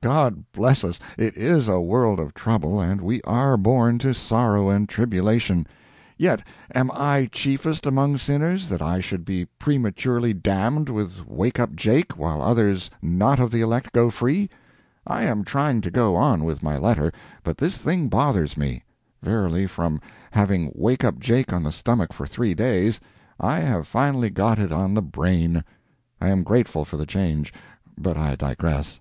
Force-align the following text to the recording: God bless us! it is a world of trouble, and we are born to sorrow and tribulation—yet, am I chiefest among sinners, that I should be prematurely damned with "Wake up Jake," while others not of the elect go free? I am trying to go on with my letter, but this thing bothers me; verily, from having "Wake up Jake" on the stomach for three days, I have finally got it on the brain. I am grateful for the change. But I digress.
God 0.00 0.44
bless 0.52 0.82
us! 0.82 0.98
it 1.18 1.36
is 1.36 1.68
a 1.68 1.78
world 1.78 2.18
of 2.18 2.32
trouble, 2.32 2.80
and 2.80 3.02
we 3.02 3.20
are 3.24 3.58
born 3.58 3.98
to 3.98 4.14
sorrow 4.14 4.70
and 4.70 4.88
tribulation—yet, 4.88 6.42
am 6.74 6.90
I 6.94 7.28
chiefest 7.30 7.84
among 7.84 8.16
sinners, 8.16 8.70
that 8.70 8.80
I 8.80 9.00
should 9.00 9.26
be 9.26 9.44
prematurely 9.58 10.32
damned 10.32 10.88
with 10.88 11.28
"Wake 11.28 11.60
up 11.60 11.74
Jake," 11.76 12.12
while 12.18 12.40
others 12.40 12.90
not 13.02 13.38
of 13.38 13.50
the 13.50 13.60
elect 13.60 13.92
go 13.92 14.08
free? 14.08 14.48
I 15.06 15.24
am 15.24 15.44
trying 15.44 15.82
to 15.82 15.90
go 15.90 16.16
on 16.16 16.44
with 16.44 16.62
my 16.62 16.78
letter, 16.78 17.12
but 17.42 17.58
this 17.58 17.76
thing 17.76 18.08
bothers 18.08 18.56
me; 18.56 18.84
verily, 19.22 19.66
from 19.66 20.00
having 20.30 20.72
"Wake 20.74 21.04
up 21.04 21.18
Jake" 21.18 21.52
on 21.52 21.62
the 21.62 21.72
stomach 21.72 22.14
for 22.14 22.26
three 22.26 22.54
days, 22.54 23.00
I 23.38 23.58
have 23.60 23.86
finally 23.86 24.30
got 24.30 24.58
it 24.58 24.72
on 24.72 24.94
the 24.94 25.02
brain. 25.02 25.62
I 26.22 26.30
am 26.30 26.42
grateful 26.42 26.86
for 26.86 26.96
the 26.96 27.04
change. 27.04 27.52
But 28.00 28.16
I 28.16 28.34
digress. 28.34 29.00